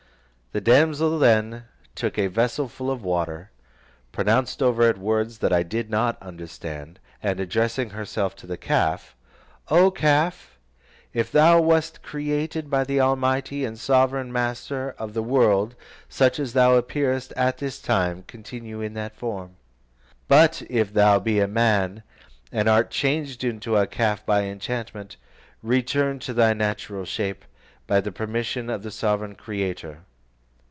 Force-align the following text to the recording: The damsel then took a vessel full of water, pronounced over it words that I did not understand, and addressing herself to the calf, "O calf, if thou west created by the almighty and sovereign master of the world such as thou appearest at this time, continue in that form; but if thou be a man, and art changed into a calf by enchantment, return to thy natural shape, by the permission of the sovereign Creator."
The 0.53 0.59
damsel 0.59 1.17
then 1.17 1.63
took 1.95 2.19
a 2.19 2.27
vessel 2.27 2.67
full 2.67 2.91
of 2.91 3.05
water, 3.05 3.51
pronounced 4.11 4.61
over 4.61 4.81
it 4.83 4.97
words 4.97 5.37
that 5.37 5.53
I 5.53 5.63
did 5.63 5.89
not 5.89 6.21
understand, 6.21 6.99
and 7.23 7.39
addressing 7.39 7.91
herself 7.91 8.35
to 8.35 8.47
the 8.47 8.57
calf, 8.57 9.15
"O 9.69 9.89
calf, 9.91 10.59
if 11.13 11.31
thou 11.31 11.61
west 11.61 12.03
created 12.03 12.69
by 12.69 12.83
the 12.83 12.99
almighty 12.99 13.63
and 13.63 13.79
sovereign 13.79 14.29
master 14.29 14.93
of 14.99 15.13
the 15.13 15.23
world 15.23 15.73
such 16.09 16.37
as 16.37 16.51
thou 16.51 16.75
appearest 16.75 17.31
at 17.37 17.59
this 17.59 17.81
time, 17.81 18.25
continue 18.27 18.81
in 18.81 18.93
that 18.95 19.15
form; 19.15 19.55
but 20.27 20.63
if 20.69 20.93
thou 20.93 21.17
be 21.17 21.39
a 21.39 21.47
man, 21.47 22.03
and 22.51 22.67
art 22.67 22.89
changed 22.91 23.45
into 23.45 23.77
a 23.77 23.87
calf 23.87 24.25
by 24.25 24.43
enchantment, 24.43 25.15
return 25.63 26.19
to 26.19 26.33
thy 26.33 26.51
natural 26.51 27.05
shape, 27.05 27.45
by 27.87 28.01
the 28.01 28.11
permission 28.11 28.69
of 28.69 28.83
the 28.83 28.91
sovereign 28.91 29.35
Creator." 29.35 29.99